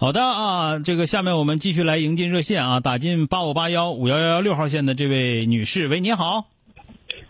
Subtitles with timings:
[0.00, 6.46] 好的啊，这个下面我们继续来迎进热线啊，打进八五八幺五幺幺幺六号线的这位女士，喂，你好，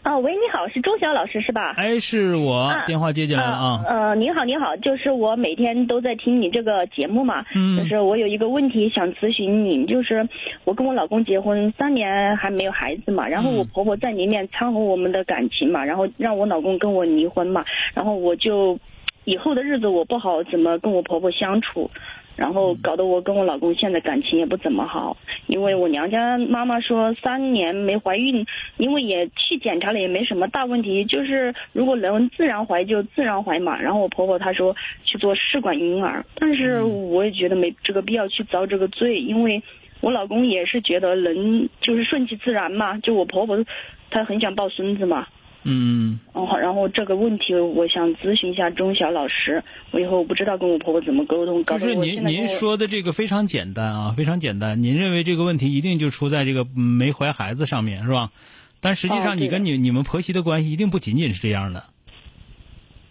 [0.03, 1.75] 啊，喂，你好，是钟晓老师是吧？
[1.77, 3.45] 哎，是我，啊电话接进来。
[3.45, 7.77] 了啊，呃，您好，您好，就是我每天都在听你这个节目嘛，嗯。
[7.77, 10.29] 就是我有一个问题想咨询你，就是
[10.63, 18.79] 我跟我老公结婚三年还没有孩子嘛，然后我嗯婆婆在里面掺和我们的感情嘛，然后让我老公跟我离婚嘛，然后我就
[19.25, 21.91] 以后的日子我不好怎么跟我婆婆相处。
[22.41, 25.15] 然后搞得我跟我老公现在感情也不怎么好，
[25.47, 28.46] 因为我娘家妈妈说三年没怀孕，
[28.79, 33.79] 因为也去检查了也没什么大问题，就是如果能自然怀就自然怀嘛。
[33.79, 34.74] 然后我婆婆她说
[35.05, 39.63] 去做试管婴儿，但是我也觉得没这个必要去遭这个罪，因为
[40.01, 43.63] 我老公也是觉得能就是顺其自然嘛，就我婆婆
[44.09, 45.27] 她很想抱孙子嘛。
[45.63, 58.30] 嗯，然后，然后这个问题我想咨询一下钟晓老师，我以后不知道跟我婆婆怎么沟通，搞就是您您说的这个非常简单啊，非常简单，您认为这个问题一定就出在这个嗯没怀孩子上面是吧？
[58.80, 61.85] 但实际上你跟你你们婆媳的关系一定不仅仅是这样的，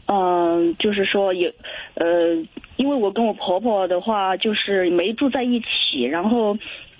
[0.07, 1.53] 嗯，就是说也，
[1.93, 2.33] 呃，
[2.77, 6.57] 因为我跟我婆婆的话就是没住在一起，然后，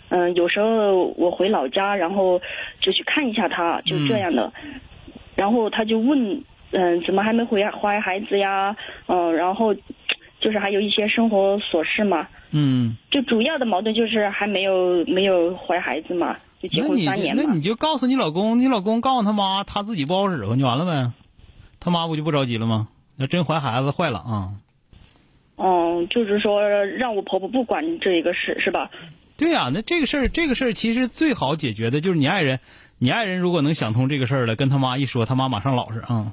[0.10, 2.40] 嗯、有时候我回老家，然后
[2.80, 4.54] 就去看一下她，就这样的。
[5.40, 8.76] 然后他就问，嗯、怎么还没回怀孩子呀？
[9.08, 9.74] 嗯、然后
[10.42, 17.44] 就是还有一些生活琐事嘛，嗯，就主要的矛盾就是还没有没有怀孩子嘛，就结婚三年嘛。
[17.46, 21.12] 那你就告诉你老公，你老公告诉他妈，他自己不好使唤就完了呗，
[21.80, 22.90] 他妈不就不着急了吗？
[23.16, 24.50] 那真怀孩子坏了啊！
[25.58, 28.90] 嗯，就是说让我婆婆不管这一个事是吧？
[29.38, 32.60] 对呀、那这个事儿，这个事儿其实最好解决的就是你爱人，
[33.00, 36.32] 你爱人如果能想通这个事儿了，跟他妈一说，他妈马上老实啊。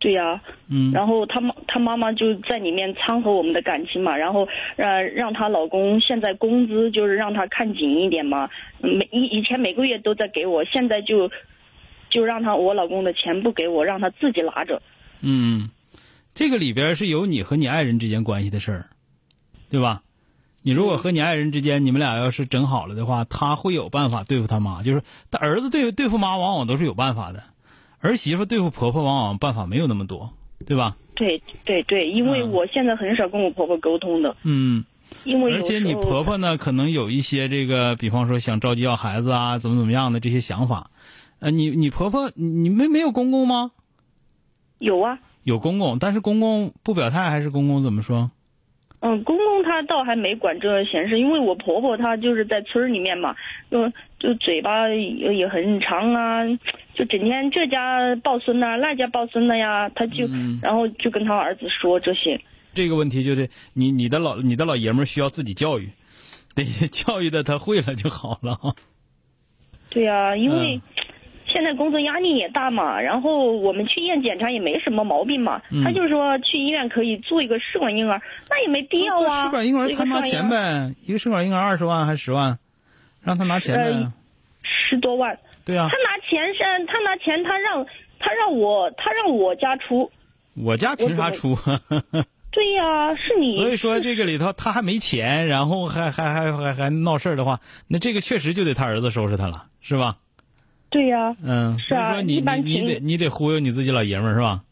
[0.00, 4.46] 对呀、嗯，然后她妈她妈妈就在里面掺和我们的感情嘛，然后
[4.76, 8.48] 让让她老公现在工资就是让她看紧一点嘛，
[8.80, 11.28] 每以以前每个月都在给我，现在就
[12.10, 14.80] 就让他我老公的钱不给我，让他自己拿着。
[15.20, 15.68] 嗯，
[16.32, 18.86] 这个里边是有你和你爱人之间关系的事儿，
[19.68, 20.02] 对吧？
[20.62, 24.82] 你如果和你爱人之间，你们俩要是整好了的话，他会有办法对付他妈。
[24.82, 27.42] 就是他儿子对对付妈，往往都是有办法的，
[28.00, 30.30] 儿媳妇对付婆婆，往往办法没有那么多，
[30.66, 30.96] 对吧？
[31.14, 34.84] 对对对，因为嗯我现在很少跟我婆婆沟通的，嗯，
[35.24, 40.90] 因为而且你婆婆呢，可能有一些这个，比方说想着急要孩子啊，怎么怎么样的这些想法。
[41.40, 43.70] 呃，你你婆婆，你你没没有公公吗？
[44.78, 48.30] 有啊，有公公，但是公公不表态，还是公公怎么说？
[49.00, 53.36] 嗯，公公他倒还没管这闲事，因为我婆婆她就是在村儿里面嘛，
[53.70, 56.42] 就就嘴巴也也很长啊，
[56.94, 62.40] 就整天这家抱孙呐、那家抱孙的呀，她就、嗯然后就跟他儿子说这些。
[62.74, 65.90] 这个问题就是你你的老你的老爷们儿需要自己教育，
[66.54, 68.74] 得 教育的他会了就好了。
[69.90, 70.82] 对呀、因为嗯
[71.48, 78.20] 现在工作压力也大嘛，然后我们去医院检查也没什么毛病嘛，嗯他就说去医院可以做一个试管婴儿，
[78.50, 79.44] 那也没必要啊。
[79.44, 82.58] 试管婴儿他拿钱呗，一个试管婴儿二十万还是十万，
[83.22, 84.12] 让他拿钱呗呃。
[84.62, 85.38] 十多万。
[85.64, 87.84] 对啊他，拿钱是，他拿钱，他让
[88.18, 90.10] 他让我，他让我家出。
[90.54, 91.56] 我家凭啥出？
[92.50, 93.56] 对呀、是你。
[93.56, 100.16] 所以说这个里头他还没钱，然后还还还还还闹事儿的话，那这个确实就得他儿子收拾他了，是吧？
[100.90, 104.62] 对呀、嗯，是啊所以说你一般你你得你得忽悠你自己老爷们儿是吧？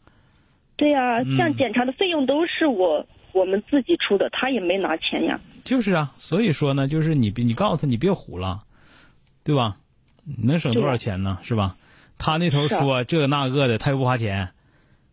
[0.75, 5.39] 对呀、嗯像检查的费用都是我我们自己出的，他也没拿钱呀。
[5.63, 8.61] 就是啊，所以说呢，就是你别你告诉他你别胡了，
[9.43, 9.77] 对吧？
[10.23, 11.39] 你能省多少钱呢？
[11.43, 11.75] 是吧？
[12.17, 14.49] 他那头说这个那个的，他又不花钱，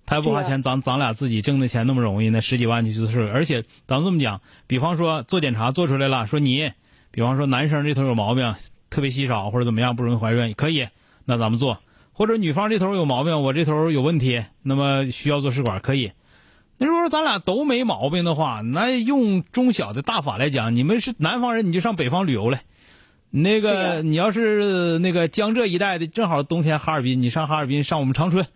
[0.06, 6.72] 他又不花钱，咱咱俩自己挣的钱那么容易，那十几万就就是，而且咱们这么讲，比方说做检查做出来了，说你，
[7.10, 8.54] 比方说男生这头有毛病，
[8.90, 10.88] 特别稀少或者怎么样不容易怀孕，可以，
[11.24, 11.78] 那咱们做，
[12.12, 16.12] 或者女方这头有毛病，我这头有问题，那么需要做试管，可以。
[16.76, 22.62] 那如果说咱俩都没毛病的话，那用中小的大法来讲，你们是南方人，你就上北方旅游来。
[23.30, 28.46] 那个，你要是那个江浙一带的，正好冬天哈尔滨，你上哈尔滨，上我们长春，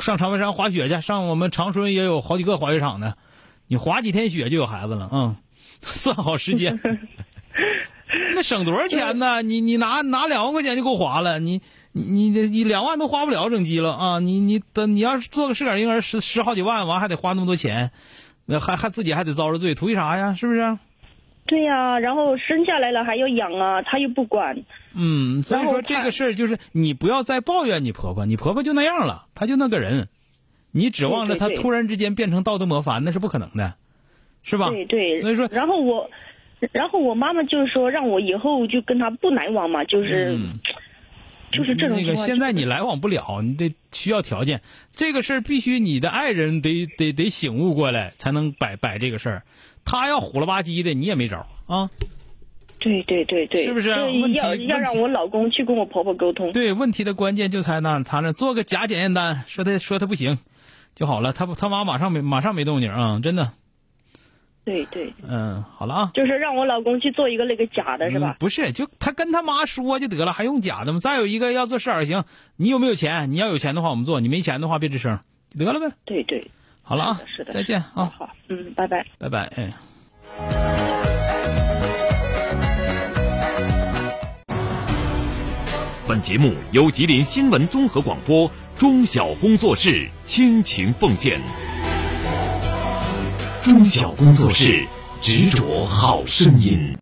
[0.00, 3.14] 上长白山滑雪去，上我们长春也有好几个滑雪场呢，
[3.68, 5.36] 你滑几天雪就有孩子了，嗯，
[5.82, 6.80] 算好时间。
[8.34, 9.42] 那省多少钱呢？
[9.42, 14.18] 你你拿拿两万块钱就够花了，你你你你两万都花不了整机了啊！
[14.20, 17.90] 你你等你要是做个试管婴儿十十好几万，完还得花那么多钱，
[18.44, 20.34] 那还还自己还得遭着罪，图啥呀？
[20.34, 20.78] 是不是？
[21.46, 24.64] 对呀、然后生下来了还要养啊，他又不管。
[24.94, 30.08] 嗯，所以说这个事儿就是你不要再抱怨你婆婆，你婆婆就那样了，她就那个人，
[30.72, 33.74] 你指望着她突然之间变成道德模范，那是不可能的，
[34.42, 34.70] 是吧？
[34.70, 36.10] 对对，所以说然后我，
[36.72, 40.58] 然后我妈妈就是说让我以后就跟他不来往嘛，就是、嗯
[41.52, 42.26] 就是这种那个情况。
[42.26, 44.60] 现在你来往不了，你得需要条件，
[44.92, 49.42] 这个事儿必须你的爱人得得得醒悟过来，才能摆摆这个事儿。
[49.84, 51.88] 他要虎了吧唧的，你也没招儿啊。
[52.78, 54.10] 对对对对，是不是要
[54.56, 56.52] 要让我老公去跟我婆婆沟通。
[56.52, 60.38] 对，问题的关键就在那，他那做个假检验单，说他说他不行
[60.94, 61.32] 就好了。
[61.32, 63.52] 他不他妈马上没马上没动静啊，真的。
[64.66, 66.10] 对对，嗯，好了啊。
[66.12, 68.36] 就是让我老公去做一个那个假的是吧嗯？
[68.40, 70.98] 不是，就他跟他妈说就得了，还用假的吗？
[70.98, 72.24] 再有一个要做试耳行，
[72.56, 73.30] 你有没有钱？
[73.30, 75.20] 你要有钱的话，我们做；你没钱的话，别吱声，
[75.50, 75.94] 就得了呗。
[76.04, 76.50] 对对，
[76.82, 79.06] 好了啊，是的，再见啊，好，嗯，拜拜。
[79.18, 79.72] 拜拜，哎。
[86.08, 91.40] 本节目由吉林新闻综合广播中小工作室倾情奉献。
[93.66, 94.86] 中小工作室
[95.20, 96.94] 执着好声音。